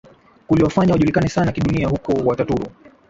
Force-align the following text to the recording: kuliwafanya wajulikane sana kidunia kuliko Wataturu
kuliwafanya 0.47 0.93
wajulikane 0.93 1.29
sana 1.29 1.51
kidunia 1.51 1.89
kuliko 1.89 2.27
Wataturu 2.29 2.65